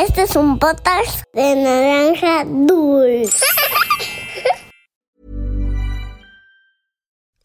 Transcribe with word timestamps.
Este 0.00 0.22
es 0.22 0.34
un 0.34 0.58
de 0.58 1.56
naranja 1.56 2.44
dulce. 2.66 3.44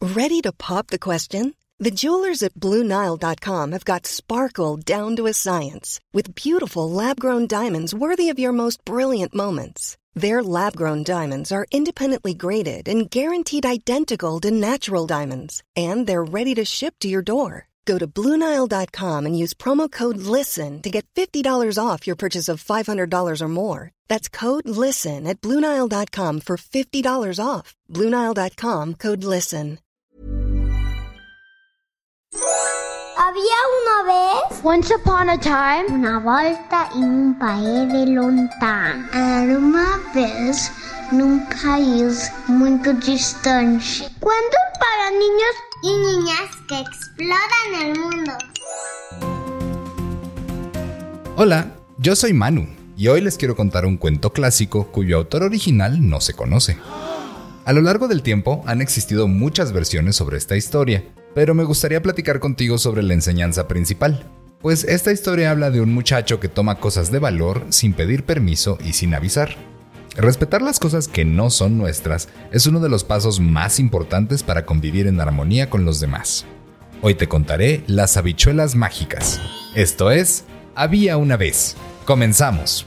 Ready 0.00 0.40
to 0.40 0.52
pop 0.52 0.86
the 0.86 0.98
question? 0.98 1.54
The 1.78 1.90
jewelers 1.90 2.42
at 2.42 2.54
BlueNile.com 2.54 3.72
have 3.72 3.84
got 3.84 4.06
sparkle 4.06 4.78
down 4.78 5.16
to 5.16 5.26
a 5.26 5.34
science 5.34 6.00
with 6.14 6.34
beautiful 6.34 6.90
lab 6.90 7.20
grown 7.20 7.46
diamonds 7.46 7.94
worthy 7.94 8.30
of 8.30 8.38
your 8.38 8.52
most 8.52 8.82
brilliant 8.86 9.34
moments. 9.34 9.98
Their 10.14 10.42
lab 10.42 10.76
grown 10.76 11.02
diamonds 11.02 11.52
are 11.52 11.66
independently 11.70 12.32
graded 12.32 12.88
and 12.88 13.10
guaranteed 13.10 13.66
identical 13.66 14.40
to 14.40 14.50
natural 14.50 15.06
diamonds, 15.06 15.62
and 15.76 16.06
they're 16.06 16.24
ready 16.24 16.54
to 16.54 16.64
ship 16.64 16.94
to 17.00 17.08
your 17.08 17.20
door. 17.20 17.68
Go 17.86 17.98
to 17.98 18.06
Bluenile.com 18.06 19.26
and 19.26 19.38
use 19.38 19.54
promo 19.54 19.90
code 19.90 20.18
LISTEN 20.18 20.82
to 20.82 20.90
get 20.90 21.06
$50 21.14 21.78
off 21.78 22.06
your 22.06 22.16
purchase 22.16 22.48
of 22.48 22.62
$500 22.62 23.40
or 23.40 23.48
more. 23.48 23.92
That's 24.08 24.28
code 24.28 24.68
LISTEN 24.68 25.26
at 25.26 25.40
Bluenile.com 25.40 26.40
for 26.40 26.56
$50 26.56 27.38
off. 27.38 27.74
Bluenile.com 27.88 28.94
code 28.94 29.24
LISTEN. 29.24 29.78
Había 33.18 33.60
una 33.78 33.98
vez 34.04 34.62
Once 34.62 34.90
upon 34.90 35.28
a 35.30 35.38
time, 35.38 35.86
una 35.90 36.18
volta 36.18 36.90
en 36.94 37.04
un 37.04 37.38
país 37.38 37.88
de 37.92 38.06
lontano. 38.06 39.08
Era 39.12 39.58
uma 39.58 39.98
vez 40.14 40.70
num 41.12 41.38
país 41.46 42.30
muito 42.48 42.92
distante. 42.94 44.08
Cuentos 44.20 44.60
para 44.78 45.10
niños 45.10 45.65
y 45.82 45.88
niñas 45.88 46.50
que 46.68 46.78
exploran 46.80 47.82
el 47.82 47.98
mundo. 47.98 48.32
Hola, 51.36 51.74
yo 51.98 52.16
soy 52.16 52.32
Manu 52.32 52.66
y 52.96 53.08
hoy 53.08 53.20
les 53.20 53.36
quiero 53.36 53.56
contar 53.56 53.84
un 53.84 53.98
cuento 53.98 54.32
clásico 54.32 54.86
cuyo 54.86 55.18
autor 55.18 55.42
original 55.42 56.08
no 56.08 56.20
se 56.20 56.34
conoce. 56.34 56.78
A 57.64 57.72
lo 57.72 57.82
largo 57.82 58.08
del 58.08 58.22
tiempo 58.22 58.62
han 58.66 58.80
existido 58.80 59.28
muchas 59.28 59.72
versiones 59.72 60.16
sobre 60.16 60.38
esta 60.38 60.56
historia, 60.56 61.04
pero 61.34 61.54
me 61.54 61.64
gustaría 61.64 62.02
platicar 62.02 62.40
contigo 62.40 62.78
sobre 62.78 63.02
la 63.02 63.14
enseñanza 63.14 63.68
principal. 63.68 64.30
Pues 64.60 64.84
esta 64.84 65.12
historia 65.12 65.50
habla 65.50 65.70
de 65.70 65.80
un 65.80 65.92
muchacho 65.92 66.40
que 66.40 66.48
toma 66.48 66.80
cosas 66.80 67.12
de 67.12 67.18
valor 67.18 67.66
sin 67.68 67.92
pedir 67.92 68.24
permiso 68.24 68.78
y 68.82 68.94
sin 68.94 69.14
avisar. 69.14 69.56
Respetar 70.16 70.62
las 70.62 70.80
cosas 70.80 71.08
que 71.08 71.26
no 71.26 71.50
son 71.50 71.76
nuestras 71.76 72.28
es 72.50 72.66
uno 72.66 72.80
de 72.80 72.88
los 72.88 73.04
pasos 73.04 73.38
más 73.38 73.78
importantes 73.78 74.42
para 74.42 74.64
convivir 74.64 75.06
en 75.08 75.20
armonía 75.20 75.68
con 75.68 75.84
los 75.84 76.00
demás. 76.00 76.46
Hoy 77.02 77.14
te 77.14 77.28
contaré 77.28 77.84
las 77.86 78.16
habichuelas 78.16 78.76
mágicas. 78.76 79.38
Esto 79.74 80.10
es, 80.10 80.44
había 80.74 81.18
una 81.18 81.36
vez. 81.36 81.76
Comenzamos. 82.06 82.86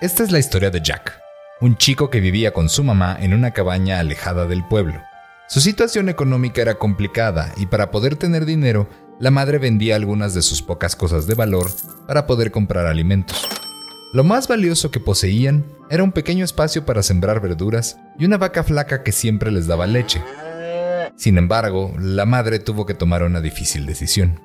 Esta 0.00 0.22
es 0.24 0.30
la 0.30 0.38
historia 0.38 0.70
de 0.70 0.80
Jack, 0.82 1.12
un 1.60 1.76
chico 1.76 2.08
que 2.08 2.20
vivía 2.20 2.54
con 2.54 2.70
su 2.70 2.82
mamá 2.82 3.18
en 3.20 3.34
una 3.34 3.50
cabaña 3.50 3.98
alejada 3.98 4.46
del 4.46 4.64
pueblo. 4.66 4.98
Su 5.46 5.60
situación 5.60 6.08
económica 6.08 6.62
era 6.62 6.76
complicada 6.76 7.52
y 7.58 7.66
para 7.66 7.90
poder 7.90 8.16
tener 8.16 8.46
dinero, 8.46 8.88
la 9.20 9.30
madre 9.30 9.58
vendía 9.58 9.96
algunas 9.96 10.32
de 10.32 10.40
sus 10.40 10.62
pocas 10.62 10.96
cosas 10.96 11.26
de 11.26 11.34
valor 11.34 11.70
para 12.06 12.26
poder 12.26 12.50
comprar 12.50 12.86
alimentos. 12.86 13.46
Lo 14.14 14.22
más 14.22 14.46
valioso 14.46 14.92
que 14.92 15.00
poseían 15.00 15.64
era 15.90 16.04
un 16.04 16.12
pequeño 16.12 16.44
espacio 16.44 16.86
para 16.86 17.02
sembrar 17.02 17.40
verduras 17.40 17.98
y 18.16 18.24
una 18.24 18.38
vaca 18.38 18.62
flaca 18.62 19.02
que 19.02 19.10
siempre 19.10 19.50
les 19.50 19.66
daba 19.66 19.88
leche. 19.88 20.22
Sin 21.16 21.36
embargo, 21.36 21.92
la 21.98 22.24
madre 22.24 22.60
tuvo 22.60 22.86
que 22.86 22.94
tomar 22.94 23.24
una 23.24 23.40
difícil 23.40 23.86
decisión. 23.86 24.40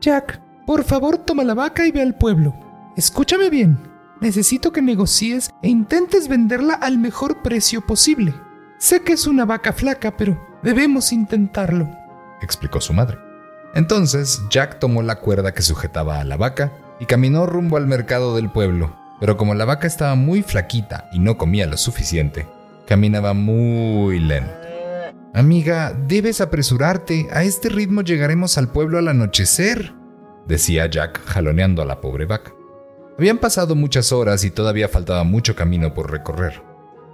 Jack, 0.00 0.40
por 0.64 0.84
favor 0.84 1.18
toma 1.18 1.42
la 1.42 1.54
vaca 1.54 1.84
y 1.88 1.90
ve 1.90 2.02
al 2.02 2.16
pueblo. 2.18 2.54
Escúchame 2.96 3.50
bien. 3.50 3.80
Necesito 4.20 4.70
que 4.70 4.80
negocies 4.80 5.50
e 5.60 5.68
intentes 5.68 6.28
venderla 6.28 6.74
al 6.74 6.96
mejor 6.96 7.42
precio 7.42 7.84
posible. 7.84 8.32
Sé 8.78 9.02
que 9.02 9.14
es 9.14 9.26
una 9.26 9.44
vaca 9.44 9.72
flaca, 9.72 10.16
pero 10.16 10.40
debemos 10.62 11.12
intentarlo. 11.12 11.90
explicó 12.42 12.80
su 12.80 12.92
madre. 12.92 13.18
Entonces, 13.74 14.40
Jack 14.50 14.78
tomó 14.78 15.02
la 15.02 15.16
cuerda 15.16 15.52
que 15.52 15.62
sujetaba 15.62 16.20
a 16.20 16.24
la 16.24 16.36
vaca 16.36 16.72
y 17.00 17.06
caminó 17.06 17.46
rumbo 17.46 17.76
al 17.76 17.86
mercado 17.86 18.36
del 18.36 18.50
pueblo, 18.50 18.94
pero 19.20 19.36
como 19.36 19.54
la 19.54 19.66
vaca 19.66 19.86
estaba 19.86 20.14
muy 20.14 20.42
flaquita 20.42 21.08
y 21.12 21.18
no 21.18 21.36
comía 21.36 21.66
lo 21.66 21.76
suficiente, 21.76 22.46
caminaba 22.86 23.34
muy 23.34 24.18
lento. 24.18 24.50
Amiga, 25.34 25.92
debes 25.92 26.40
apresurarte, 26.40 27.28
a 27.30 27.44
este 27.44 27.68
ritmo 27.68 28.02
llegaremos 28.02 28.58
al 28.58 28.68
pueblo 28.68 28.98
al 28.98 29.06
anochecer, 29.06 29.92
decía 30.46 30.86
Jack 30.86 31.20
jaloneando 31.24 31.82
a 31.82 31.84
la 31.84 32.00
pobre 32.00 32.24
vaca. 32.24 32.52
Habían 33.16 33.38
pasado 33.38 33.76
muchas 33.76 34.10
horas 34.12 34.42
y 34.44 34.50
todavía 34.50 34.88
faltaba 34.88 35.22
mucho 35.22 35.54
camino 35.54 35.94
por 35.94 36.10
recorrer. 36.10 36.62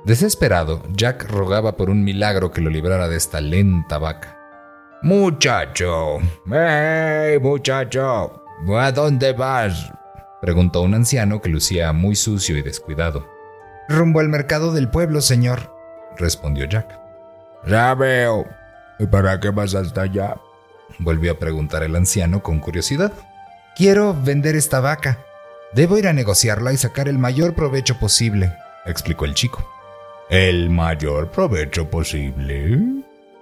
Desesperado, 0.05 0.83
Jack 0.93 1.29
rogaba 1.29 1.77
por 1.77 1.91
un 1.91 2.05
milagro 2.05 2.53
que 2.53 2.61
lo 2.61 2.71
librara 2.71 3.09
de 3.09 3.17
esta 3.17 3.41
lenta 3.41 3.99
vaca. 3.99 4.39
Muchacho, 5.03 6.19
¡hey, 6.51 7.39
muchacho! 7.41 8.43
¿A 8.79 8.93
dónde 8.93 9.33
vas? 9.33 9.93
Preguntó 10.41 10.83
un 10.83 10.95
anciano 10.95 11.41
que 11.41 11.49
lucía 11.49 11.93
muy 11.93 12.17
sucio 12.17 12.57
y 12.57 12.63
descuidado. 12.63 13.27
Rumbo 13.89 14.21
al 14.21 14.29
mercado 14.29 14.73
del 14.73 14.89
pueblo, 14.89 15.21
señor, 15.21 15.73
respondió 16.17 16.67
Jack. 16.67 16.99
Ya 17.67 17.95
veo. 17.95 18.47
¿Y 18.99 19.07
para 19.07 19.39
qué 19.41 19.51
vas 19.51 19.75
hasta 19.75 20.03
allá? 20.03 20.37
volvió 20.99 21.33
a 21.33 21.39
preguntar 21.39 21.83
el 21.83 21.97
anciano 21.97 22.43
con 22.43 22.61
curiosidad. 22.61 23.13
Quiero 23.77 24.15
vender 24.15 24.57
esta 24.57 24.81
vaca. 24.81 25.19
Debo 25.73 25.99
ir 25.99 26.09
a 26.09 26.13
negociarla 26.13 26.73
y 26.73 26.77
sacar 26.77 27.09
el 27.09 27.19
mayor 27.19 27.55
provecho 27.55 27.99
posible, 27.99 28.53
explicó 28.87 29.25
el 29.25 29.35
chico. 29.35 29.69
¿El 30.31 30.71
mayor 30.71 31.31
provecho 31.31 31.91
posible? 31.91 32.79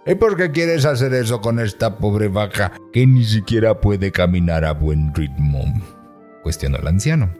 ¿Y 0.07 0.15
por 0.17 0.37
qué 0.37 0.51
quieres 0.51 0.85
hacer 0.85 1.15
eso 1.15 1.41
con 1.41 1.61
esta 1.61 1.97
pobre 1.97 2.29
vaca 2.29 2.73
que 2.93 3.07
ni 3.07 3.25
siquiera 3.25 3.81
puede 3.81 4.11
caminar 4.11 4.65
a 4.65 4.73
buen 4.73 5.15
ritmo? 5.15 5.65
Cuestionó 6.45 6.77
el 6.77 6.87
anciano. 6.87 7.31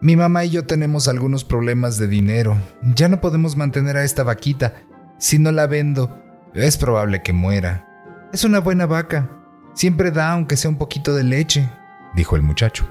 Mi 0.00 0.14
mamá 0.14 0.44
y 0.44 0.50
yo 0.50 0.64
tenemos 0.64 1.08
algunos 1.08 1.44
problemas 1.44 1.98
de 1.98 2.06
dinero. 2.06 2.56
Ya 2.94 3.08
no 3.08 3.20
podemos 3.20 3.56
mantener 3.56 3.96
a 3.96 4.04
esta 4.04 4.22
vaquita. 4.22 4.74
Si 5.18 5.38
no 5.38 5.52
la 5.52 5.66
vendo, 5.66 6.22
es 6.54 6.78
probable 6.78 7.22
que 7.22 7.32
muera. 7.32 7.86
Es 8.32 8.44
una 8.44 8.60
buena 8.60 8.86
vaca. 8.86 9.28
Siempre 9.74 10.10
da 10.10 10.32
aunque 10.32 10.56
sea 10.56 10.70
un 10.70 10.78
poquito 10.78 11.14
de 11.14 11.24
leche, 11.24 11.68
dijo 12.14 12.36
el 12.36 12.42
muchacho. 12.42 12.88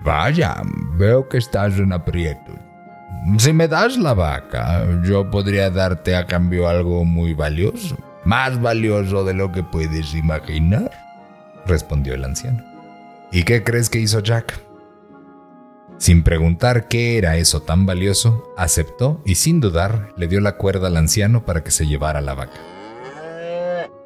Vaya, 0.00 0.62
veo 0.96 1.28
que 1.28 1.38
estás 1.38 1.78
en 1.78 1.92
aprietos. 1.92 2.56
Si 3.38 3.52
me 3.52 3.68
das 3.68 3.96
la 3.96 4.14
vaca, 4.14 4.86
yo 5.04 5.30
podría 5.30 5.70
darte 5.70 6.16
a 6.16 6.26
cambio 6.26 6.68
algo 6.68 7.04
muy 7.04 7.34
valioso. 7.34 7.96
Más 8.24 8.60
valioso 8.60 9.24
de 9.24 9.34
lo 9.34 9.52
que 9.52 9.62
puedes 9.62 10.14
imaginar, 10.14 10.90
respondió 11.66 12.14
el 12.14 12.24
anciano. 12.24 12.62
¿Y 13.30 13.44
qué 13.44 13.62
crees 13.62 13.90
que 13.90 14.00
hizo 14.00 14.20
Jack? 14.20 14.67
Sin 15.98 16.22
preguntar 16.22 16.86
qué 16.86 17.18
era 17.18 17.36
eso 17.36 17.62
tan 17.62 17.84
valioso, 17.84 18.52
aceptó 18.56 19.20
y 19.24 19.34
sin 19.34 19.60
dudar 19.60 20.12
le 20.16 20.28
dio 20.28 20.40
la 20.40 20.56
cuerda 20.56 20.86
al 20.86 20.96
anciano 20.96 21.44
para 21.44 21.64
que 21.64 21.72
se 21.72 21.86
llevara 21.86 22.20
la 22.20 22.34
vaca. 22.34 22.60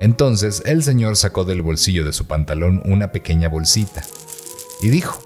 Entonces 0.01 0.63
el 0.65 0.83
señor 0.83 1.17
sacó 1.17 1.45
del 1.45 1.63
bolsillo 1.63 2.05
de 2.05 2.13
su 2.13 2.27
pantalón 2.27 2.83
una 2.87 3.13
pequeña 3.13 3.49
bolsita 3.49 4.03
y 4.81 4.89
dijo, 4.89 5.23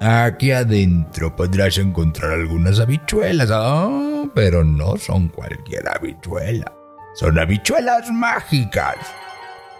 Aquí 0.00 0.52
adentro 0.52 1.34
podrás 1.36 1.78
encontrar 1.78 2.32
algunas 2.32 2.80
habichuelas, 2.80 3.50
ah, 3.52 4.24
pero 4.34 4.64
no 4.64 4.96
son 4.96 5.28
cualquier 5.28 5.88
habichuela, 5.88 6.72
son 7.14 7.38
habichuelas 7.38 8.10
mágicas. 8.10 8.96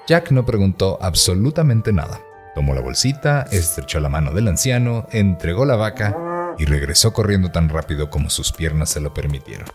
Jack 0.06 0.30
no 0.30 0.46
preguntó 0.46 0.98
absolutamente 1.02 1.92
nada. 1.92 2.20
Tomó 2.56 2.75
la 2.75 2.81
bolsita, 2.81 3.43
estrechó 3.53 4.00
la 4.00 4.09
mano 4.09 4.33
del 4.33 4.49
anciano, 4.49 5.06
entregó 5.12 5.67
la 5.67 5.77
vaca 5.77 6.17
y 6.58 6.64
regresó 6.64 7.12
corriendo 7.12 7.50
tan 7.50 7.69
rápido 7.69 8.08
como 8.08 8.31
sus 8.31 8.50
piernas 8.50 8.88
se 8.88 9.03
lo 9.03 9.12
permitieron. 9.12 9.67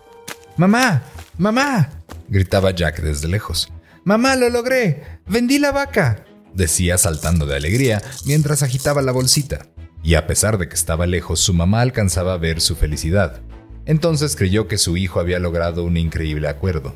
¡Mamá! 0.58 1.04
¡Mamá! 1.38 1.92
gritaba 2.28 2.72
Jack 2.72 3.02
desde 3.04 3.28
lejos. 3.28 3.72
¡Mamá, 4.04 4.36
lo 4.36 4.50
logré! 4.50 5.20
¡Vendí 5.28 5.60
la 5.60 5.72
vaca! 5.72 6.26
decía 6.56 6.98
saltando 6.98 7.46
de 7.46 7.56
alegría 7.56 8.02
mientras 8.26 8.64
agitaba 8.64 9.04
la 9.04 9.12
bolsita. 9.12 9.68
Y 10.02 10.16
a 10.16 10.26
pesar 10.26 10.58
de 10.58 10.68
que 10.68 10.74
estaba 10.74 11.06
lejos, 11.06 11.40
su 11.40 11.54
mamá 11.54 11.82
alcanzaba 11.82 12.34
a 12.34 12.38
ver 12.38 12.62
su 12.62 12.76
felicidad. 12.76 13.42
Entonces 13.86 14.36
creyó 14.36 14.68
que 14.68 14.80
su 14.80 14.98
hijo 14.98 15.20
había 15.20 15.38
logrado 15.38 15.84
un 15.84 15.98
increíble 15.98 16.48
acuerdo. 16.48 16.96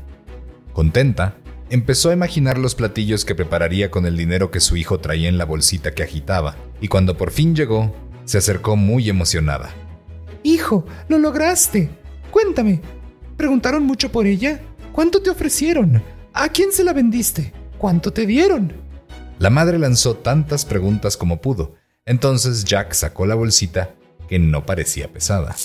Contenta, 0.72 1.36
empezó 1.70 2.10
a 2.10 2.12
imaginar 2.12 2.58
los 2.58 2.74
platillos 2.74 3.24
que 3.24 3.34
prepararía 3.34 3.90
con 3.90 4.06
el 4.06 4.16
dinero 4.16 4.50
que 4.50 4.60
su 4.60 4.76
hijo 4.76 5.00
traía 5.00 5.28
en 5.28 5.38
la 5.38 5.44
bolsita 5.44 5.92
que 5.94 6.02
agitaba, 6.02 6.56
y 6.80 6.88
cuando 6.88 7.16
por 7.16 7.30
fin 7.30 7.54
llegó, 7.54 7.94
se 8.24 8.38
acercó 8.38 8.76
muy 8.76 9.08
emocionada. 9.08 9.70
Hijo, 10.42 10.84
lo 11.08 11.18
lograste. 11.18 11.90
Cuéntame, 12.30 12.80
¿preguntaron 13.36 13.84
mucho 13.84 14.12
por 14.12 14.26
ella? 14.26 14.60
¿Cuánto 14.92 15.22
te 15.22 15.30
ofrecieron? 15.30 16.02
¿A 16.32 16.48
quién 16.48 16.72
se 16.72 16.84
la 16.84 16.92
vendiste? 16.92 17.52
¿Cuánto 17.78 18.12
te 18.12 18.26
dieron? 18.26 18.72
La 19.38 19.50
madre 19.50 19.78
lanzó 19.78 20.16
tantas 20.16 20.64
preguntas 20.64 21.16
como 21.16 21.40
pudo, 21.40 21.74
Entonces 22.04 22.64
Jack 22.64 22.92
sacó 22.92 23.26
la 23.26 23.34
bolsita, 23.34 23.94
que 24.28 24.38
no 24.38 24.64
parecía 24.64 25.12
pesada. 25.12 25.56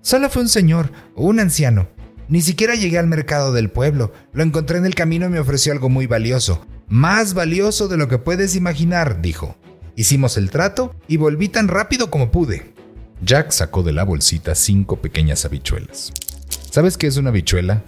Solo 0.00 0.30
fue 0.30 0.42
un 0.42 0.48
señor, 0.48 0.90
un 1.14 1.38
anciano. 1.38 1.88
Ni 2.32 2.40
siquiera 2.40 2.74
llegué 2.76 2.98
al 2.98 3.08
mercado 3.08 3.52
del 3.52 3.68
pueblo. 3.68 4.10
Lo 4.32 4.42
encontré 4.42 4.78
en 4.78 4.86
el 4.86 4.94
camino 4.94 5.26
y 5.26 5.28
me 5.28 5.38
ofreció 5.38 5.70
algo 5.70 5.90
muy 5.90 6.06
valioso. 6.06 6.64
Más 6.88 7.34
valioso 7.34 7.88
de 7.88 7.98
lo 7.98 8.08
que 8.08 8.16
puedes 8.16 8.56
imaginar, 8.56 9.20
dijo. 9.20 9.54
Hicimos 9.96 10.38
el 10.38 10.48
trato 10.48 10.94
y 11.06 11.18
volví 11.18 11.50
tan 11.50 11.68
rápido 11.68 12.08
como 12.08 12.30
pude. 12.30 12.72
Jack 13.20 13.50
sacó 13.50 13.82
de 13.82 13.92
la 13.92 14.04
bolsita 14.04 14.54
cinco 14.54 14.96
pequeñas 15.02 15.44
habichuelas. 15.44 16.10
¿Sabes 16.70 16.96
qué 16.96 17.06
es 17.06 17.18
una 17.18 17.28
habichuela? 17.28 17.84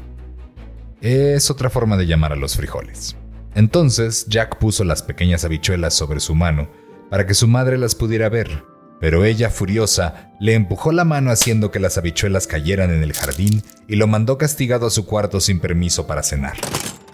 Es 1.01 1.51
otra 1.51 1.71
forma 1.71 1.97
de 1.97 2.07
llamar 2.07 2.35
a 2.35 2.37
los 2.37 2.55
frijoles. 2.55 3.17
Entonces 3.55 4.27
Jack 4.29 4.59
puso 4.59 4.85
las 4.85 5.03
pequeñas 5.03 5.47
habichuelas 5.47 5.95
sobre 5.95 6.21
su 6.21 6.35
mano 6.35 6.69
para 7.09 7.27
que 7.27 7.33
su 7.33 7.49
madre 7.49 7.79
las 7.79 7.95
pudiera 7.95 8.29
ver, 8.29 8.63
pero 9.01 9.25
ella, 9.25 9.51
furiosa, 9.51 10.31
le 10.41 10.55
empujó 10.55 10.93
la 10.93 11.05
mano 11.05 11.31
haciendo 11.31 11.71
que 11.71 11.81
las 11.81 11.99
habichuelas 11.99 12.47
cayeran 12.47 12.91
en 12.91 13.03
el 13.03 13.13
jardín 13.13 13.63
y 13.87 13.97
lo 13.97 14.07
mandó 14.07 14.39
castigado 14.39 14.87
a 14.87 14.91
su 14.91 15.07
cuarto 15.07 15.41
sin 15.41 15.61
permiso 15.61 16.07
para 16.07 16.23
cenar. 16.23 16.55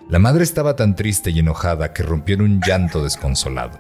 La 0.08 0.18
madre 0.18 0.42
estaba 0.42 0.76
tan 0.76 0.96
triste 0.96 1.30
y 1.30 1.38
enojada 1.38 1.92
que 1.92 2.02
rompió 2.02 2.34
en 2.34 2.42
un 2.42 2.60
llanto 2.60 3.04
desconsolado. 3.04 3.78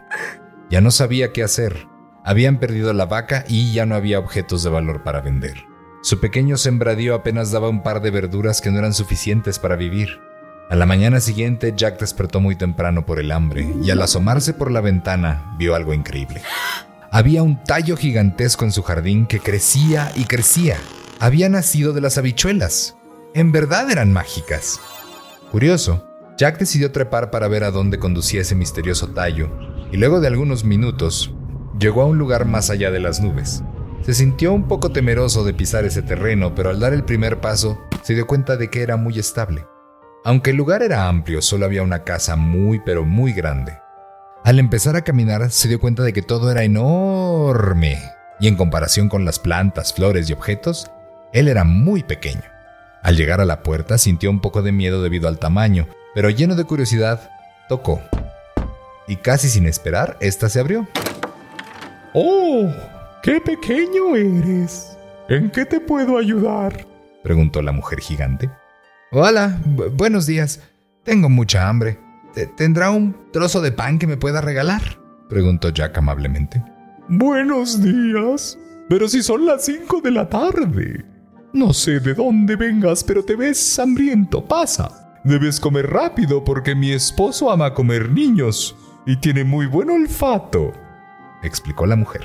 Ya 0.70 0.80
no 0.80 0.92
sabía 0.92 1.32
qué 1.32 1.42
hacer. 1.42 1.88
Habían 2.24 2.60
perdido 2.60 2.92
la 2.92 3.06
vaca 3.06 3.44
y 3.48 3.72
ya 3.72 3.86
no 3.86 3.96
había 3.96 4.18
objetos 4.18 4.62
de 4.62 4.70
valor 4.70 5.02
para 5.02 5.20
vender. 5.20 5.64
Su 6.02 6.20
pequeño 6.20 6.56
sembradío 6.56 7.14
apenas 7.14 7.50
daba 7.50 7.68
un 7.68 7.82
par 7.82 8.00
de 8.00 8.10
verduras 8.10 8.60
que 8.60 8.70
no 8.70 8.78
eran 8.78 8.94
suficientes 8.94 9.58
para 9.58 9.76
vivir. 9.76 10.20
A 10.70 10.76
la 10.76 10.86
mañana 10.86 11.18
siguiente, 11.18 11.74
Jack 11.76 11.98
despertó 11.98 12.40
muy 12.40 12.54
temprano 12.54 13.04
por 13.04 13.18
el 13.18 13.32
hambre 13.32 13.68
y 13.82 13.90
al 13.90 14.00
asomarse 14.00 14.54
por 14.54 14.70
la 14.70 14.80
ventana 14.80 15.54
vio 15.58 15.74
algo 15.74 15.92
increíble. 15.92 16.42
Había 17.12 17.42
un 17.42 17.64
tallo 17.64 17.96
gigantesco 17.96 18.64
en 18.64 18.70
su 18.70 18.84
jardín 18.84 19.26
que 19.26 19.40
crecía 19.40 20.12
y 20.14 20.26
crecía. 20.26 20.76
Había 21.18 21.48
nacido 21.48 21.92
de 21.92 22.00
las 22.00 22.18
habichuelas. 22.18 22.96
En 23.34 23.50
verdad 23.50 23.90
eran 23.90 24.12
mágicas. 24.12 24.78
Curioso, 25.50 26.06
Jack 26.38 26.60
decidió 26.60 26.92
trepar 26.92 27.32
para 27.32 27.48
ver 27.48 27.64
a 27.64 27.72
dónde 27.72 27.98
conducía 27.98 28.42
ese 28.42 28.54
misterioso 28.54 29.08
tallo, 29.08 29.50
y 29.90 29.96
luego 29.96 30.20
de 30.20 30.28
algunos 30.28 30.62
minutos, 30.62 31.34
llegó 31.80 32.02
a 32.02 32.06
un 32.06 32.16
lugar 32.16 32.44
más 32.44 32.70
allá 32.70 32.92
de 32.92 33.00
las 33.00 33.20
nubes. 33.20 33.64
Se 34.02 34.14
sintió 34.14 34.52
un 34.52 34.68
poco 34.68 34.92
temeroso 34.92 35.42
de 35.42 35.52
pisar 35.52 35.84
ese 35.84 36.02
terreno, 36.02 36.54
pero 36.54 36.70
al 36.70 36.78
dar 36.78 36.92
el 36.92 37.02
primer 37.02 37.40
paso, 37.40 37.80
se 38.02 38.14
dio 38.14 38.28
cuenta 38.28 38.56
de 38.56 38.70
que 38.70 38.82
era 38.82 38.96
muy 38.96 39.18
estable. 39.18 39.66
Aunque 40.24 40.50
el 40.50 40.56
lugar 40.56 40.84
era 40.84 41.08
amplio, 41.08 41.42
solo 41.42 41.66
había 41.66 41.82
una 41.82 42.04
casa 42.04 42.36
muy 42.36 42.78
pero 42.78 43.04
muy 43.04 43.32
grande. 43.32 43.79
Al 44.42 44.58
empezar 44.58 44.96
a 44.96 45.02
caminar 45.02 45.50
se 45.50 45.68
dio 45.68 45.78
cuenta 45.78 46.02
de 46.02 46.14
que 46.14 46.22
todo 46.22 46.50
era 46.50 46.64
enorme, 46.64 47.98
y 48.40 48.48
en 48.48 48.56
comparación 48.56 49.10
con 49.10 49.26
las 49.26 49.38
plantas, 49.38 49.92
flores 49.92 50.30
y 50.30 50.32
objetos, 50.32 50.90
él 51.32 51.46
era 51.46 51.64
muy 51.64 52.02
pequeño. 52.02 52.42
Al 53.02 53.16
llegar 53.16 53.40
a 53.40 53.44
la 53.44 53.62
puerta 53.62 53.98
sintió 53.98 54.30
un 54.30 54.40
poco 54.40 54.62
de 54.62 54.72
miedo 54.72 55.02
debido 55.02 55.28
al 55.28 55.38
tamaño, 55.38 55.86
pero 56.14 56.30
lleno 56.30 56.54
de 56.56 56.64
curiosidad, 56.64 57.30
tocó. 57.68 58.00
Y 59.06 59.16
casi 59.16 59.48
sin 59.50 59.66
esperar, 59.66 60.16
ésta 60.20 60.48
se 60.48 60.60
abrió. 60.60 60.88
¡Oh! 62.14 62.72
¡Qué 63.22 63.40
pequeño 63.40 64.16
eres! 64.16 64.96
¿En 65.28 65.50
qué 65.50 65.66
te 65.66 65.80
puedo 65.80 66.16
ayudar? 66.16 66.86
preguntó 67.22 67.60
la 67.60 67.72
mujer 67.72 68.00
gigante. 68.00 68.50
Hola, 69.12 69.60
buenos 69.92 70.26
días. 70.26 70.60
Tengo 71.04 71.28
mucha 71.28 71.68
hambre. 71.68 71.98
¿Tendrá 72.56 72.90
un 72.90 73.16
trozo 73.32 73.60
de 73.60 73.72
pan 73.72 73.98
que 73.98 74.06
me 74.06 74.16
pueda 74.16 74.40
regalar? 74.40 74.98
preguntó 75.28 75.70
Jack 75.70 75.98
amablemente. 75.98 76.62
Buenos 77.08 77.82
días. 77.82 78.58
Pero 78.88 79.08
si 79.08 79.22
son 79.22 79.46
las 79.46 79.64
cinco 79.64 80.00
de 80.00 80.10
la 80.10 80.28
tarde. 80.28 81.04
No 81.52 81.72
sé 81.72 82.00
de 82.00 82.14
dónde 82.14 82.56
vengas, 82.56 83.04
pero 83.04 83.24
te 83.24 83.36
ves 83.36 83.78
hambriento. 83.78 84.44
Pasa. 84.44 85.00
Debes 85.22 85.60
comer 85.60 85.90
rápido 85.90 86.44
porque 86.44 86.74
mi 86.74 86.92
esposo 86.92 87.50
ama 87.50 87.74
comer 87.74 88.10
niños 88.10 88.74
y 89.04 89.16
tiene 89.16 89.44
muy 89.44 89.66
buen 89.66 89.90
olfato, 89.90 90.72
explicó 91.42 91.84
la 91.84 91.96
mujer. 91.96 92.22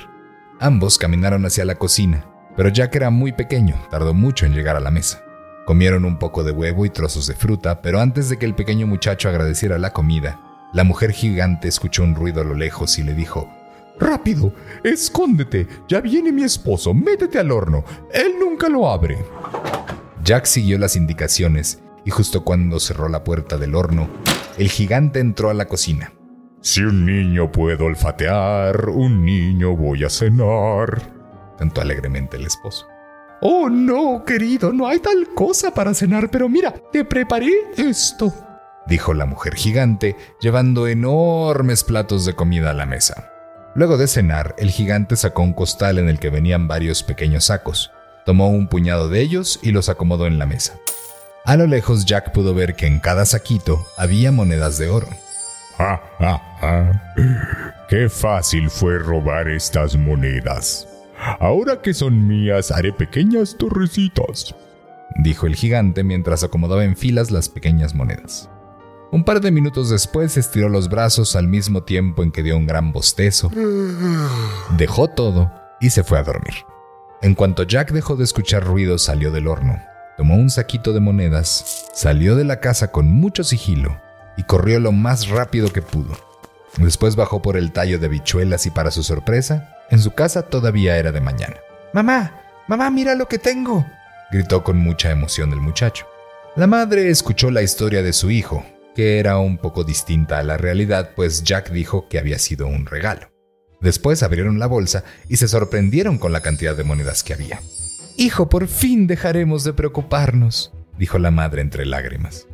Ambos 0.60 0.96
caminaron 0.96 1.44
hacia 1.44 1.66
la 1.66 1.74
cocina, 1.74 2.24
pero 2.56 2.70
Jack 2.70 2.96
era 2.96 3.10
muy 3.10 3.32
pequeño, 3.32 3.76
tardó 3.90 4.14
mucho 4.14 4.46
en 4.46 4.54
llegar 4.54 4.76
a 4.76 4.80
la 4.80 4.90
mesa. 4.90 5.22
Comieron 5.66 6.04
un 6.04 6.16
poco 6.16 6.44
de 6.44 6.52
huevo 6.52 6.86
y 6.86 6.90
trozos 6.90 7.26
de 7.26 7.34
fruta, 7.34 7.82
pero 7.82 8.00
antes 8.00 8.28
de 8.28 8.38
que 8.38 8.46
el 8.46 8.54
pequeño 8.54 8.86
muchacho 8.86 9.28
agradeciera 9.28 9.78
la 9.78 9.92
comida, 9.92 10.40
la 10.72 10.84
mujer 10.84 11.10
gigante 11.10 11.66
escuchó 11.66 12.04
un 12.04 12.14
ruido 12.14 12.40
a 12.40 12.44
lo 12.44 12.54
lejos 12.54 13.00
y 13.00 13.02
le 13.02 13.14
dijo, 13.14 13.50
Rápido, 13.98 14.52
escóndete, 14.84 15.66
ya 15.88 16.00
viene 16.00 16.30
mi 16.30 16.44
esposo, 16.44 16.94
métete 16.94 17.40
al 17.40 17.50
horno, 17.50 17.84
él 18.14 18.34
nunca 18.38 18.68
lo 18.68 18.88
abre. 18.88 19.18
Jack 20.22 20.44
siguió 20.44 20.78
las 20.78 20.94
indicaciones 20.94 21.80
y 22.04 22.10
justo 22.10 22.44
cuando 22.44 22.78
cerró 22.78 23.08
la 23.08 23.24
puerta 23.24 23.58
del 23.58 23.74
horno, 23.74 24.08
el 24.58 24.70
gigante 24.70 25.18
entró 25.18 25.50
a 25.50 25.54
la 25.54 25.66
cocina. 25.66 26.12
Si 26.60 26.82
un 26.82 27.04
niño 27.04 27.50
puedo 27.50 27.86
olfatear, 27.86 28.88
un 28.88 29.24
niño 29.24 29.74
voy 29.74 30.04
a 30.04 30.10
cenar, 30.10 31.02
cantó 31.58 31.80
alegremente 31.80 32.36
el 32.36 32.46
esposo. 32.46 32.86
Oh, 33.40 33.68
no, 33.68 34.24
querido, 34.24 34.72
no 34.72 34.86
hay 34.86 34.98
tal 34.98 35.28
cosa 35.34 35.72
para 35.72 35.94
cenar, 35.94 36.30
pero 36.30 36.48
mira, 36.48 36.72
te 36.92 37.04
preparé 37.04 37.52
esto, 37.76 38.32
dijo 38.86 39.14
la 39.14 39.26
mujer 39.26 39.54
gigante, 39.54 40.16
llevando 40.40 40.86
enormes 40.86 41.84
platos 41.84 42.24
de 42.24 42.34
comida 42.34 42.70
a 42.70 42.74
la 42.74 42.86
mesa. 42.86 43.30
Luego 43.74 43.98
de 43.98 44.06
cenar, 44.06 44.54
el 44.58 44.70
gigante 44.70 45.16
sacó 45.16 45.42
un 45.42 45.52
costal 45.52 45.98
en 45.98 46.08
el 46.08 46.18
que 46.18 46.30
venían 46.30 46.66
varios 46.66 47.02
pequeños 47.02 47.46
sacos, 47.46 47.90
tomó 48.24 48.48
un 48.48 48.68
puñado 48.68 49.08
de 49.08 49.20
ellos 49.20 49.60
y 49.62 49.72
los 49.72 49.88
acomodó 49.88 50.26
en 50.26 50.38
la 50.38 50.46
mesa. 50.46 50.78
A 51.44 51.56
lo 51.56 51.66
lejos 51.66 52.06
Jack 52.06 52.32
pudo 52.32 52.54
ver 52.54 52.74
que 52.74 52.86
en 52.86 53.00
cada 53.00 53.26
saquito 53.26 53.86
había 53.96 54.32
monedas 54.32 54.78
de 54.78 54.88
oro. 54.88 55.08
¡Ja, 55.76 56.00
ja, 56.18 56.42
ja! 56.60 57.14
¡Qué 57.88 58.08
fácil 58.08 58.70
fue 58.70 58.98
robar 58.98 59.48
estas 59.48 59.94
monedas! 59.94 60.88
Ahora 61.40 61.82
que 61.82 61.92
son 61.92 62.28
mías, 62.28 62.70
haré 62.70 62.92
pequeñas 62.92 63.56
torrecitas, 63.58 64.54
dijo 65.18 65.46
el 65.46 65.56
gigante 65.56 66.04
mientras 66.04 66.44
acomodaba 66.44 66.84
en 66.84 66.96
filas 66.96 67.32
las 67.32 67.48
pequeñas 67.48 67.96
monedas. 67.96 68.48
Un 69.10 69.24
par 69.24 69.40
de 69.40 69.50
minutos 69.50 69.90
después 69.90 70.36
estiró 70.36 70.68
los 70.68 70.88
brazos 70.88 71.34
al 71.34 71.48
mismo 71.48 71.82
tiempo 71.82 72.22
en 72.22 72.30
que 72.30 72.44
dio 72.44 72.56
un 72.56 72.66
gran 72.66 72.92
bostezo. 72.92 73.50
Dejó 74.76 75.08
todo 75.08 75.50
y 75.80 75.90
se 75.90 76.04
fue 76.04 76.18
a 76.18 76.22
dormir. 76.22 76.54
En 77.22 77.34
cuanto 77.34 77.64
Jack 77.64 77.90
dejó 77.90 78.14
de 78.14 78.24
escuchar 78.24 78.64
ruidos, 78.64 79.02
salió 79.02 79.32
del 79.32 79.48
horno, 79.48 79.80
tomó 80.16 80.36
un 80.36 80.50
saquito 80.50 80.92
de 80.92 81.00
monedas, 81.00 81.88
salió 81.92 82.36
de 82.36 82.44
la 82.44 82.60
casa 82.60 82.92
con 82.92 83.10
mucho 83.10 83.42
sigilo 83.42 84.00
y 84.36 84.44
corrió 84.44 84.78
lo 84.78 84.92
más 84.92 85.28
rápido 85.28 85.72
que 85.72 85.82
pudo. 85.82 86.14
Después 86.78 87.16
bajó 87.16 87.42
por 87.42 87.56
el 87.56 87.72
tallo 87.72 87.98
de 87.98 88.08
bichuelas 88.08 88.66
y 88.66 88.70
para 88.70 88.90
su 88.90 89.02
sorpresa, 89.02 89.75
en 89.90 89.98
su 89.98 90.12
casa 90.12 90.42
todavía 90.42 90.96
era 90.96 91.12
de 91.12 91.20
mañana. 91.20 91.56
Mamá, 91.92 92.40
mamá, 92.68 92.90
mira 92.90 93.14
lo 93.14 93.28
que 93.28 93.38
tengo, 93.38 93.86
gritó 94.30 94.62
con 94.64 94.78
mucha 94.78 95.10
emoción 95.10 95.52
el 95.52 95.60
muchacho. 95.60 96.06
La 96.56 96.66
madre 96.66 97.10
escuchó 97.10 97.50
la 97.50 97.62
historia 97.62 98.02
de 98.02 98.12
su 98.12 98.30
hijo, 98.30 98.64
que 98.94 99.18
era 99.18 99.38
un 99.38 99.58
poco 99.58 99.84
distinta 99.84 100.38
a 100.38 100.42
la 100.42 100.56
realidad, 100.56 101.10
pues 101.14 101.44
Jack 101.44 101.70
dijo 101.70 102.08
que 102.08 102.18
había 102.18 102.38
sido 102.38 102.66
un 102.66 102.86
regalo. 102.86 103.28
Después 103.80 104.22
abrieron 104.22 104.58
la 104.58 104.66
bolsa 104.66 105.04
y 105.28 105.36
se 105.36 105.48
sorprendieron 105.48 106.18
con 106.18 106.32
la 106.32 106.40
cantidad 106.40 106.74
de 106.74 106.84
monedas 106.84 107.22
que 107.22 107.34
había. 107.34 107.60
Hijo, 108.16 108.48
por 108.48 108.68
fin 108.68 109.06
dejaremos 109.06 109.64
de 109.64 109.74
preocuparnos, 109.74 110.72
dijo 110.98 111.18
la 111.18 111.30
madre 111.30 111.60
entre 111.60 111.84
lágrimas. 111.84 112.46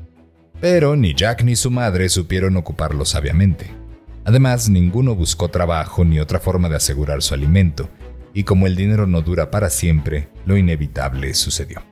Pero 0.61 0.97
ni 0.97 1.15
Jack 1.15 1.45
ni 1.45 1.55
su 1.55 1.71
madre 1.71 2.09
supieron 2.09 2.57
ocuparlo 2.57 3.05
sabiamente. 3.05 3.82
Además, 4.25 4.69
ninguno 4.69 5.15
buscó 5.15 5.49
trabajo 5.49 6.05
ni 6.05 6.21
otra 6.21 6.39
forma 6.39 6.69
de 6.69 6.77
asegurar 6.77 7.23
su 7.23 7.35
alimento, 7.35 7.89
y 8.35 8.45
como 8.45 8.67
el 8.67 8.77
dinero 8.77 9.07
no 9.07 9.23
dura 9.23 9.51
para 9.51 9.69
siempre, 9.71 10.29
lo 10.47 10.57
inevitable 10.57 11.35
sucedió. 11.35 11.83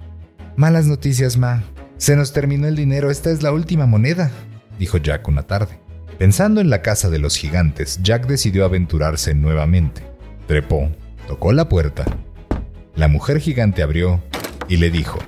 Malas 0.56 0.86
noticias, 0.86 1.36
Ma. 1.36 1.64
Se 1.96 2.16
nos 2.16 2.32
terminó 2.32 2.66
el 2.66 2.76
dinero, 2.76 3.10
esta 3.10 3.30
es 3.30 3.42
la 3.42 3.52
última 3.52 3.86
moneda, 3.86 4.30
dijo 4.78 4.98
Jack 4.98 5.28
una 5.28 5.42
tarde. 5.42 5.78
Pensando 6.18 6.60
en 6.60 6.70
la 6.70 6.82
casa 6.82 7.10
de 7.10 7.18
los 7.18 7.36
gigantes, 7.36 8.00
Jack 8.02 8.26
decidió 8.26 8.64
aventurarse 8.64 9.34
nuevamente. 9.34 10.02
Trepó, 10.46 10.90
tocó 11.26 11.52
la 11.52 11.68
puerta. 11.68 12.04
La 12.94 13.08
mujer 13.08 13.40
gigante 13.40 13.82
abrió 13.82 14.22
y 14.68 14.76
le 14.76 14.90
dijo, 14.90 15.18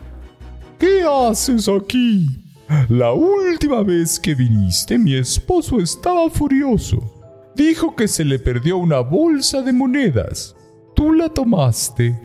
¿Qué 0.79 1.03
haces 1.03 1.69
aquí? 1.69 2.42
La 2.89 3.13
última 3.13 3.83
vez 3.83 4.19
que 4.19 4.35
viniste 4.35 4.99
mi 4.99 5.15
esposo 5.15 5.79
estaba 5.81 6.29
furioso. 6.31 6.99
Dijo 7.55 7.95
que 7.95 8.09
se 8.09 8.25
le 8.25 8.39
perdió 8.39 8.79
una 8.79 9.01
bolsa 9.01 9.63
de 9.63 9.73
monedas. 9.73 10.57
¿Tú 10.95 11.13
la 11.13 11.29
tomaste? 11.29 12.19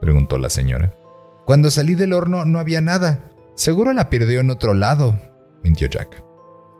preguntó 0.00 0.38
la 0.38 0.50
señora. 0.50 0.94
Cuando 1.46 1.70
salí 1.70 1.94
del 1.94 2.12
horno 2.12 2.44
no 2.44 2.58
había 2.58 2.80
nada. 2.80 3.32
Seguro 3.54 3.92
la 3.92 4.10
perdió 4.10 4.40
en 4.40 4.50
otro 4.50 4.74
lado, 4.74 5.18
mintió 5.64 5.88
Jack. 5.88 6.22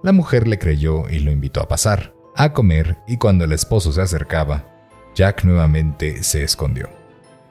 La 0.03 0.12
mujer 0.12 0.47
le 0.47 0.59
creyó 0.59 1.09
y 1.09 1.19
lo 1.19 1.33
invitó 1.33 1.61
a 1.61 1.69
pasar, 1.69 2.15
a 2.37 2.53
comer, 2.53 2.99
y 3.09 3.17
cuando 3.17 3.45
el 3.45 3.53
esposo 3.53 3.93
se 3.93 4.00
acercaba, 4.00 4.65
Jack 5.15 5.43
nuevamente 5.43 6.23
se 6.23 6.45
escondió. 6.45 6.88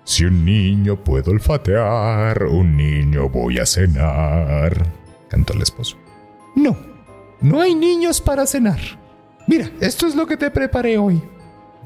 Si 0.05 0.23
un 0.23 0.45
niño 0.45 1.03
puedo 1.03 1.31
olfatear, 1.31 2.45
un 2.45 2.77
niño 2.77 3.27
voy 3.27 3.59
a 3.59 3.65
cenar, 3.65 4.87
cantó 5.29 5.53
el 5.53 5.61
esposo. 5.61 5.97
No, 6.55 6.77
no 7.41 7.61
hay 7.61 7.75
niños 7.75 8.21
para 8.21 8.45
cenar. 8.45 8.79
Mira, 9.47 9.71
esto 9.79 10.07
es 10.07 10.15
lo 10.15 10.27
que 10.27 10.37
te 10.37 10.51
preparé 10.51 10.97
hoy, 10.97 11.21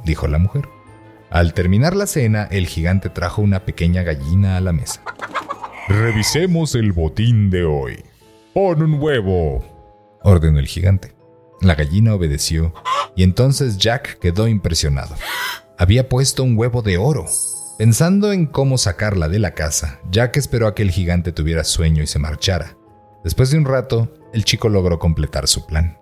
dijo 0.03 0.27
la 0.27 0.37
mujer. 0.37 0.67
Al 1.29 1.53
terminar 1.53 1.95
la 1.95 2.07
cena, 2.07 2.47
el 2.51 2.67
gigante 2.67 3.09
trajo 3.09 3.41
una 3.41 3.63
pequeña 3.63 4.03
gallina 4.03 4.57
a 4.57 4.61
la 4.61 4.73
mesa. 4.73 5.01
Revisemos 5.87 6.75
el 6.75 6.91
botín 6.91 7.49
de 7.49 7.63
hoy. 7.63 8.03
Pon 8.53 8.81
un 8.81 9.01
huevo, 9.01 9.63
ordenó 10.23 10.59
el 10.59 10.67
gigante. 10.67 11.13
La 11.61 11.75
gallina 11.75 12.15
obedeció 12.15 12.73
y 13.15 13.23
entonces 13.23 13.77
Jack 13.77 14.19
quedó 14.19 14.47
impresionado. 14.47 15.15
Había 15.77 16.09
puesto 16.09 16.43
un 16.43 16.57
huevo 16.57 16.81
de 16.81 16.97
oro. 16.97 17.27
Pensando 17.77 18.31
en 18.31 18.45
cómo 18.45 18.77
sacarla 18.77 19.29
de 19.29 19.39
la 19.39 19.53
casa, 19.53 19.99
Jack 20.11 20.37
esperó 20.37 20.67
a 20.67 20.75
que 20.75 20.83
el 20.83 20.91
gigante 20.91 21.31
tuviera 21.31 21.63
sueño 21.63 22.03
y 22.03 22.07
se 22.07 22.19
marchara. 22.19 22.77
Después 23.23 23.51
de 23.51 23.57
un 23.57 23.65
rato, 23.65 24.11
el 24.33 24.45
chico 24.45 24.69
logró 24.69 24.97
completar 24.99 25.47
su 25.47 25.65
plan. 25.65 25.97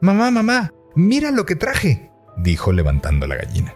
Mamá, 0.00 0.30
mamá, 0.30 0.72
mira 0.94 1.30
lo 1.30 1.44
que 1.44 1.56
traje, 1.56 2.10
dijo 2.36 2.72
levantando 2.72 3.26
la 3.26 3.36
gallina. 3.36 3.74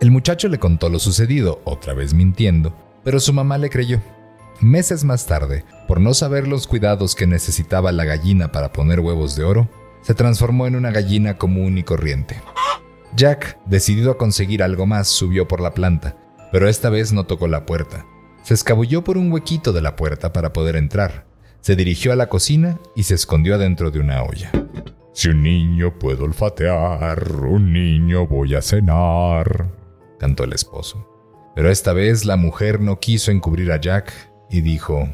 El 0.00 0.10
muchacho 0.10 0.48
le 0.48 0.58
contó 0.58 0.88
lo 0.88 0.98
sucedido, 0.98 1.60
otra 1.64 1.94
vez 1.94 2.14
mintiendo, 2.14 2.74
pero 3.02 3.18
su 3.18 3.32
mamá 3.32 3.58
le 3.58 3.70
creyó. 3.70 4.00
Meses 4.60 5.04
más 5.04 5.26
tarde, 5.26 5.64
por 5.86 6.00
no 6.00 6.14
saber 6.14 6.48
los 6.48 6.66
cuidados 6.66 7.14
que 7.14 7.26
necesitaba 7.26 7.92
la 7.92 8.04
gallina 8.04 8.52
para 8.52 8.72
poner 8.72 9.00
huevos 9.00 9.36
de 9.36 9.44
oro, 9.44 9.68
se 10.02 10.14
transformó 10.14 10.66
en 10.66 10.76
una 10.76 10.90
gallina 10.90 11.36
común 11.36 11.78
y 11.78 11.82
corriente. 11.82 12.40
Jack, 13.16 13.58
decidido 13.66 14.12
a 14.12 14.18
conseguir 14.18 14.62
algo 14.62 14.86
más, 14.86 15.08
subió 15.08 15.48
por 15.48 15.60
la 15.60 15.74
planta, 15.74 16.16
pero 16.52 16.68
esta 16.68 16.90
vez 16.90 17.12
no 17.12 17.24
tocó 17.24 17.48
la 17.48 17.66
puerta. 17.66 18.06
Se 18.42 18.54
escabulló 18.54 19.02
por 19.02 19.18
un 19.18 19.32
huequito 19.32 19.72
de 19.72 19.82
la 19.82 19.96
puerta 19.96 20.32
para 20.32 20.52
poder 20.52 20.76
entrar. 20.76 21.26
Se 21.66 21.74
dirigió 21.74 22.12
a 22.12 22.14
la 22.14 22.28
cocina 22.28 22.78
y 22.94 23.02
se 23.02 23.16
escondió 23.16 23.56
adentro 23.56 23.90
de 23.90 23.98
una 23.98 24.22
olla. 24.22 24.52
Si 25.12 25.30
un 25.30 25.42
niño 25.42 25.98
puedo 25.98 26.22
olfatear, 26.22 27.42
un 27.42 27.72
niño 27.72 28.24
voy 28.28 28.54
a 28.54 28.62
cenar, 28.62 29.68
cantó 30.20 30.44
el 30.44 30.52
esposo. 30.52 31.04
Pero 31.56 31.68
esta 31.68 31.92
vez 31.92 32.24
la 32.24 32.36
mujer 32.36 32.80
no 32.80 33.00
quiso 33.00 33.32
encubrir 33.32 33.72
a 33.72 33.80
Jack 33.80 34.12
y 34.48 34.60
dijo, 34.60 35.08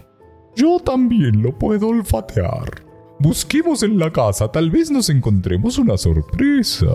Yo 0.55 0.79
también 0.79 1.41
lo 1.41 1.59
puedo 1.59 1.89
olfatear. 1.89 2.85
Busquemos 3.19 3.83
en 3.83 3.99
la 3.99 4.13
casa, 4.13 4.53
tal 4.53 4.71
vez 4.71 4.91
nos 4.91 5.09
encontremos 5.09 5.79
una 5.79 5.97
sorpresa. 5.97 6.93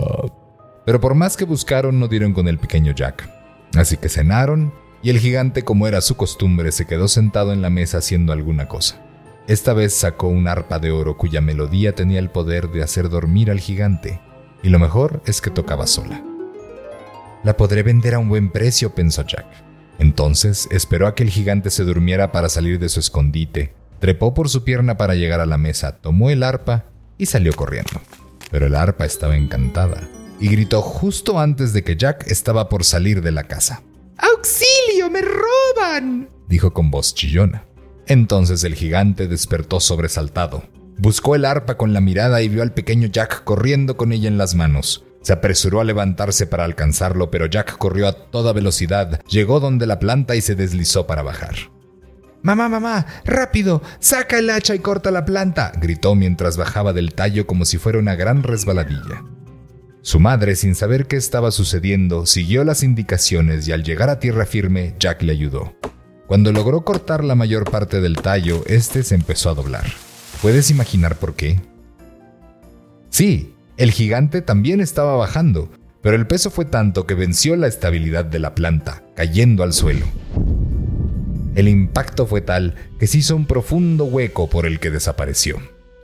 Pero 0.86 1.00
por 1.00 1.16
más 1.16 1.36
que 1.36 1.44
buscaron 1.44 1.98
no 1.98 2.06
dieron 2.06 2.32
con 2.32 2.46
el 2.46 2.58
pequeño 2.58 2.92
Jack. 2.92 3.28
Así 3.74 3.96
que 3.96 4.08
cenaron 4.08 4.72
y 5.02 5.10
el 5.10 5.18
gigante 5.18 5.64
como 5.64 5.88
era 5.88 6.00
su 6.00 6.16
costumbre 6.16 6.70
se 6.70 6.86
quedó 6.86 7.08
sentado 7.08 7.52
en 7.52 7.60
la 7.60 7.70
mesa 7.70 7.98
haciendo 7.98 8.32
alguna 8.32 8.68
cosa. 8.68 9.07
Esta 9.48 9.72
vez 9.72 9.94
sacó 9.94 10.28
un 10.28 10.46
arpa 10.46 10.78
de 10.78 10.90
oro 10.90 11.16
cuya 11.16 11.40
melodía 11.40 11.94
tenía 11.94 12.18
el 12.18 12.28
poder 12.28 12.68
de 12.68 12.82
hacer 12.82 13.08
dormir 13.08 13.50
al 13.50 13.60
gigante, 13.60 14.20
y 14.62 14.68
lo 14.68 14.78
mejor 14.78 15.22
es 15.24 15.40
que 15.40 15.48
tocaba 15.48 15.86
sola. 15.86 16.22
La 17.42 17.56
podré 17.56 17.82
vender 17.82 18.14
a 18.14 18.18
un 18.18 18.28
buen 18.28 18.50
precio, 18.50 18.94
pensó 18.94 19.22
Jack. 19.22 19.46
Entonces 19.98 20.68
esperó 20.70 21.06
a 21.06 21.14
que 21.14 21.22
el 21.22 21.30
gigante 21.30 21.70
se 21.70 21.84
durmiera 21.84 22.30
para 22.30 22.50
salir 22.50 22.78
de 22.78 22.90
su 22.90 23.00
escondite, 23.00 23.72
trepó 24.00 24.34
por 24.34 24.50
su 24.50 24.64
pierna 24.64 24.98
para 24.98 25.14
llegar 25.14 25.40
a 25.40 25.46
la 25.46 25.56
mesa, 25.56 25.96
tomó 25.96 26.28
el 26.28 26.42
arpa 26.42 26.84
y 27.16 27.24
salió 27.24 27.54
corriendo. 27.54 28.02
Pero 28.50 28.66
el 28.66 28.74
arpa 28.74 29.06
estaba 29.06 29.34
encantada 29.34 30.06
y 30.38 30.48
gritó 30.48 30.82
justo 30.82 31.40
antes 31.40 31.72
de 31.72 31.82
que 31.82 31.96
Jack 31.96 32.26
estaba 32.26 32.68
por 32.68 32.84
salir 32.84 33.22
de 33.22 33.32
la 33.32 33.44
casa. 33.44 33.82
¡Auxilio! 34.18 35.08
¡Me 35.10 35.22
roban! 35.22 36.28
dijo 36.48 36.74
con 36.74 36.90
voz 36.90 37.14
chillona. 37.14 37.67
Entonces 38.08 38.64
el 38.64 38.74
gigante 38.74 39.28
despertó 39.28 39.80
sobresaltado. 39.80 40.64
Buscó 40.96 41.36
el 41.36 41.44
arpa 41.44 41.76
con 41.76 41.92
la 41.92 42.00
mirada 42.00 42.42
y 42.42 42.48
vio 42.48 42.62
al 42.62 42.72
pequeño 42.72 43.08
Jack 43.08 43.44
corriendo 43.44 43.96
con 43.96 44.12
ella 44.12 44.28
en 44.28 44.38
las 44.38 44.54
manos. 44.54 45.04
Se 45.20 45.34
apresuró 45.34 45.80
a 45.80 45.84
levantarse 45.84 46.46
para 46.46 46.64
alcanzarlo, 46.64 47.30
pero 47.30 47.46
Jack 47.46 47.76
corrió 47.76 48.08
a 48.08 48.12
toda 48.12 48.54
velocidad, 48.54 49.20
llegó 49.28 49.60
donde 49.60 49.86
la 49.86 49.98
planta 49.98 50.36
y 50.36 50.40
se 50.40 50.54
deslizó 50.54 51.06
para 51.06 51.22
bajar. 51.22 51.54
Mamá, 52.40 52.68
mamá, 52.68 53.04
rápido, 53.24 53.82
saca 54.00 54.38
el 54.38 54.48
hacha 54.48 54.74
y 54.74 54.78
corta 54.78 55.10
la 55.10 55.24
planta, 55.24 55.72
gritó 55.78 56.14
mientras 56.14 56.56
bajaba 56.56 56.92
del 56.92 57.14
tallo 57.14 57.46
como 57.46 57.64
si 57.64 57.76
fuera 57.76 57.98
una 57.98 58.14
gran 58.14 58.42
resbaladilla. 58.42 59.22
Su 60.00 60.18
madre, 60.18 60.56
sin 60.56 60.74
saber 60.74 61.06
qué 61.06 61.16
estaba 61.16 61.50
sucediendo, 61.50 62.24
siguió 62.24 62.64
las 62.64 62.82
indicaciones 62.82 63.68
y 63.68 63.72
al 63.72 63.82
llegar 63.82 64.08
a 64.08 64.20
tierra 64.20 64.46
firme, 64.46 64.94
Jack 64.98 65.22
le 65.22 65.32
ayudó. 65.32 65.74
Cuando 66.28 66.52
logró 66.52 66.82
cortar 66.82 67.24
la 67.24 67.34
mayor 67.34 67.70
parte 67.70 68.02
del 68.02 68.16
tallo, 68.16 68.62
este 68.66 69.02
se 69.02 69.14
empezó 69.14 69.48
a 69.48 69.54
doblar. 69.54 69.86
¿Puedes 70.42 70.70
imaginar 70.70 71.16
por 71.16 71.34
qué? 71.34 71.58
Sí, 73.08 73.54
el 73.78 73.92
gigante 73.92 74.42
también 74.42 74.82
estaba 74.82 75.16
bajando, 75.16 75.70
pero 76.02 76.16
el 76.16 76.26
peso 76.26 76.50
fue 76.50 76.66
tanto 76.66 77.06
que 77.06 77.14
venció 77.14 77.56
la 77.56 77.66
estabilidad 77.66 78.26
de 78.26 78.40
la 78.40 78.54
planta, 78.54 79.02
cayendo 79.16 79.62
al 79.62 79.72
suelo. 79.72 80.04
El 81.54 81.66
impacto 81.66 82.26
fue 82.26 82.42
tal 82.42 82.74
que 83.00 83.06
se 83.06 83.16
hizo 83.16 83.34
un 83.34 83.46
profundo 83.46 84.04
hueco 84.04 84.50
por 84.50 84.66
el 84.66 84.80
que 84.80 84.90
desapareció. 84.90 85.56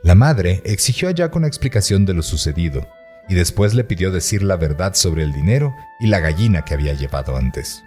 La 0.02 0.14
madre 0.14 0.62
exigió 0.64 1.10
a 1.10 1.12
Jack 1.12 1.36
una 1.36 1.48
explicación 1.48 2.06
de 2.06 2.14
lo 2.14 2.22
sucedido 2.22 2.88
y 3.28 3.34
después 3.34 3.74
le 3.74 3.84
pidió 3.84 4.10
decir 4.10 4.42
la 4.42 4.56
verdad 4.56 4.94
sobre 4.94 5.22
el 5.22 5.34
dinero 5.34 5.74
y 6.00 6.06
la 6.06 6.20
gallina 6.20 6.64
que 6.64 6.72
había 6.72 6.94
llevado 6.94 7.36
antes. 7.36 7.83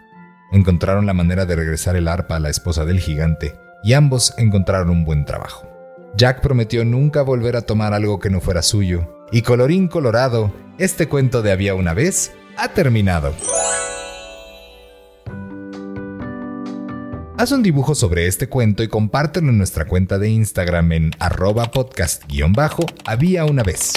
Encontraron 0.51 1.05
la 1.05 1.13
manera 1.13 1.45
de 1.45 1.55
regresar 1.55 1.95
el 1.95 2.07
arpa 2.07 2.37
a 2.37 2.39
la 2.39 2.49
esposa 2.49 2.85
del 2.85 2.99
gigante 2.99 3.59
y 3.83 3.93
ambos 3.93 4.33
encontraron 4.37 4.89
un 4.89 5.05
buen 5.05 5.25
trabajo. 5.25 5.67
Jack 6.15 6.41
prometió 6.41 6.85
nunca 6.85 7.21
volver 7.21 7.55
a 7.55 7.61
tomar 7.61 7.93
algo 7.93 8.19
que 8.19 8.29
no 8.29 8.41
fuera 8.41 8.61
suyo 8.61 9.25
y 9.31 9.41
colorín 9.41 9.87
colorado, 9.87 10.53
este 10.77 11.07
cuento 11.07 11.41
de 11.41 11.51
había 11.51 11.75
una 11.75 11.93
vez 11.93 12.31
ha 12.57 12.69
terminado. 12.69 13.33
Haz 17.37 17.51
un 17.51 17.61
dibujo 17.61 17.93
sobre 17.93 18.25
este 18.25 18.49
cuento 18.49 18.81
y 18.81 18.87
compártelo 18.87 19.49
en 19.49 19.59
nuestra 19.59 19.85
cuenta 19.85 20.17
de 20.17 20.29
Instagram 20.29 20.91
en 20.91 21.11
arroba 21.19 21.69
podcast-había 21.69 23.45
una 23.45 23.61
vez. 23.61 23.93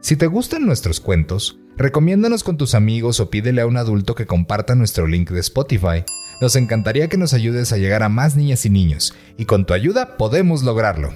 Si 0.00 0.16
te 0.16 0.26
gustan 0.26 0.64
nuestros 0.64 0.98
cuentos, 1.00 1.58
recomiéndanos 1.78 2.42
con 2.42 2.56
tus 2.56 2.74
amigos 2.74 3.20
o 3.20 3.30
pídele 3.30 3.60
a 3.60 3.66
un 3.66 3.76
adulto 3.76 4.14
que 4.14 4.26
comparta 4.26 4.74
nuestro 4.74 5.06
link 5.06 5.30
de 5.30 5.40
Spotify. 5.40 6.04
Nos 6.40 6.56
encantaría 6.56 7.08
que 7.08 7.16
nos 7.16 7.32
ayudes 7.32 7.72
a 7.72 7.78
llegar 7.78 8.02
a 8.02 8.08
más 8.08 8.36
niñas 8.36 8.66
y 8.66 8.70
niños, 8.70 9.14
y 9.36 9.44
con 9.44 9.64
tu 9.64 9.74
ayuda 9.74 10.16
podemos 10.16 10.64
lograrlo. 10.64 11.14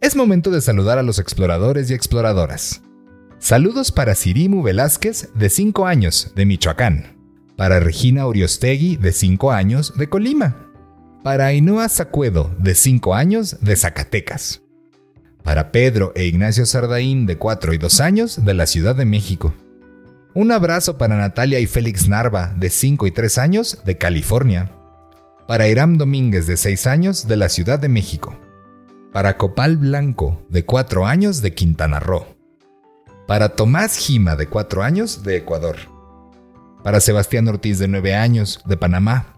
Es 0.00 0.14
momento 0.14 0.50
de 0.50 0.60
saludar 0.60 0.98
a 0.98 1.02
los 1.02 1.18
exploradores 1.18 1.90
y 1.90 1.94
exploradoras. 1.94 2.82
Saludos 3.38 3.90
para 3.90 4.14
Sirimu 4.14 4.62
Velázquez, 4.62 5.30
de 5.34 5.48
5 5.48 5.86
años, 5.86 6.32
de 6.36 6.46
Michoacán. 6.46 7.16
Para 7.56 7.80
Regina 7.80 8.26
Oriostegui, 8.26 8.96
de 8.96 9.12
5 9.12 9.50
años, 9.50 9.94
de 9.96 10.08
Colima. 10.08 10.68
Para 11.24 11.46
Ainhoa 11.46 11.88
Sacuedo, 11.88 12.54
de 12.58 12.74
5 12.74 13.14
años, 13.14 13.58
de 13.60 13.76
Zacatecas. 13.76 14.62
Para 15.42 15.72
Pedro 15.72 16.12
e 16.14 16.24
Ignacio 16.24 16.66
Sardaín, 16.66 17.26
de 17.26 17.36
4 17.38 17.74
y 17.74 17.78
2 17.78 18.00
años, 18.00 18.44
de 18.44 18.54
la 18.54 18.66
Ciudad 18.66 18.94
de 18.94 19.04
México. 19.04 19.54
Un 20.34 20.50
abrazo 20.50 20.96
para 20.96 21.18
Natalia 21.18 21.60
y 21.60 21.66
Félix 21.66 22.08
Narva, 22.08 22.54
de 22.56 22.70
5 22.70 23.06
y 23.06 23.10
3 23.10 23.36
años, 23.36 23.82
de 23.84 23.98
California. 23.98 24.70
Para 25.46 25.68
Iram 25.68 25.98
Domínguez, 25.98 26.46
de 26.46 26.56
6 26.56 26.86
años, 26.86 27.28
de 27.28 27.36
la 27.36 27.50
Ciudad 27.50 27.78
de 27.78 27.90
México. 27.90 28.34
Para 29.12 29.36
Copal 29.36 29.76
Blanco, 29.76 30.42
de 30.48 30.64
4 30.64 31.06
años, 31.06 31.42
de 31.42 31.52
Quintana 31.52 32.00
Roo. 32.00 32.24
Para 33.26 33.50
Tomás 33.50 33.98
Gima, 33.98 34.34
de 34.34 34.46
4 34.46 34.82
años, 34.82 35.22
de 35.22 35.36
Ecuador. 35.36 35.76
Para 36.82 37.00
Sebastián 37.00 37.46
Ortiz, 37.48 37.78
de 37.78 37.88
9 37.88 38.14
años, 38.14 38.62
de 38.64 38.78
Panamá. 38.78 39.34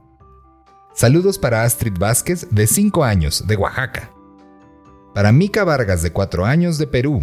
Saludos 0.94 1.40
para 1.40 1.64
Astrid 1.64 1.98
Vázquez, 1.98 2.46
de 2.52 2.68
5 2.68 3.02
años, 3.02 3.48
de 3.48 3.56
Oaxaca. 3.56 4.12
Para 5.12 5.32
Mica 5.32 5.64
Vargas, 5.64 6.02
de 6.02 6.12
4 6.12 6.44
años, 6.44 6.78
de 6.78 6.86
Perú. 6.86 7.20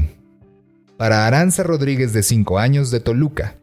Para 0.97 1.25
Aranza 1.25 1.63
Rodríguez, 1.63 2.11
de 2.11 2.21
5 2.21 2.59
años, 2.59 2.91
de 2.91 2.99
Toluca. 2.99 3.60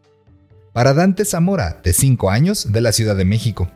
Para 0.79 0.95
Dante 0.95 1.25
Zamora, 1.25 1.81
de 1.83 1.93
5 1.93 2.31
años, 2.31 2.71
de 2.71 2.81
la 2.81 2.93
Ciudad 2.93 3.17
de 3.17 3.25
México. 3.25 3.69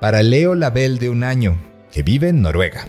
Para 0.00 0.22
Leo 0.22 0.54
Label, 0.54 0.96
de 0.96 1.10
1 1.10 1.26
año, 1.26 1.58
que 1.92 2.02
vive 2.02 2.30
en 2.30 2.40
Noruega. 2.40 2.88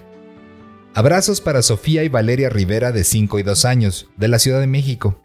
Abrazos 0.93 1.41
para 1.41 1.61
Sofía 1.61 2.05
y 2.05 2.07
Valeria 2.07 2.49
Rivera, 2.49 2.93
de 2.93 3.03
5 3.03 3.39
y 3.39 3.43
2 3.43 3.65
años, 3.65 4.07
de 4.15 4.29
la 4.29 4.39
Ciudad 4.39 4.61
de 4.61 4.67
México. 4.67 5.19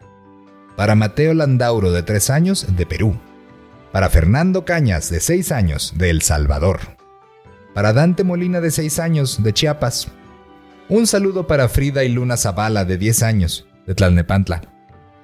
Para 0.75 0.95
Mateo 0.95 1.33
Landauro 1.33 1.93
de 1.93 2.03
3 2.03 2.29
años 2.29 2.67
de 2.75 2.85
Perú, 2.85 3.17
para 3.93 4.09
Fernando 4.09 4.65
Cañas 4.65 5.09
de 5.09 5.21
6 5.21 5.53
años 5.53 5.93
de 5.95 6.09
El 6.09 6.21
Salvador, 6.21 6.81
para 7.73 7.93
Dante 7.93 8.25
Molina 8.25 8.59
de 8.59 8.71
6 8.71 8.99
años 8.99 9.41
de 9.41 9.53
Chiapas, 9.53 10.09
un 10.89 11.07
saludo 11.07 11.47
para 11.47 11.69
Frida 11.69 12.03
y 12.03 12.09
Luna 12.09 12.35
Zavala 12.35 12.83
de 12.83 12.97
10 12.97 13.23
años 13.23 13.65
de 13.87 13.95
Tlalnepantla 13.95 14.78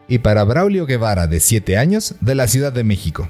y 0.07 0.19
para 0.19 0.43
Braulio 0.43 0.85
Guevara 0.85 1.27
de 1.27 1.39
7 1.39 1.77
años 1.77 2.15
de 2.21 2.35
la 2.35 2.47
Ciudad 2.47 2.73
de 2.73 2.83
México. 2.83 3.29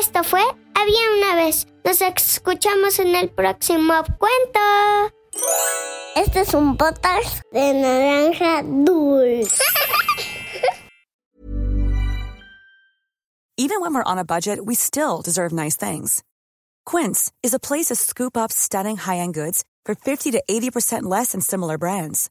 Esto 0.00 0.22
fue 0.24 0.42
Había 0.80 1.10
una 1.18 1.36
vez. 1.36 1.66
Nos 1.84 2.00
escuchamos 2.00 2.98
en 3.00 3.14
el 3.14 3.28
próximo 3.28 3.92
cuento. 4.18 5.14
Este 6.16 6.40
es 6.40 6.54
un 6.54 6.78
podcast 6.78 7.42
de 7.52 7.74
naranja 7.74 8.62
dulce. 8.62 9.60
Even 13.58 13.82
when 13.82 13.92
we're 13.92 14.02
on 14.04 14.18
a 14.18 14.24
budget, 14.24 14.64
we 14.64 14.74
still 14.74 15.20
deserve 15.22 15.52
nice 15.52 15.76
things. 15.76 16.22
Quince 16.86 17.30
is 17.42 17.52
a 17.52 17.58
place 17.58 17.88
to 17.88 17.94
scoop 17.94 18.34
up 18.34 18.50
stunning 18.50 18.96
high-end 18.96 19.34
goods 19.34 19.64
for 19.84 19.94
50 19.94 20.30
to 20.30 20.42
80% 20.48 21.02
less 21.02 21.32
than 21.32 21.42
similar 21.42 21.76
brands. 21.76 22.30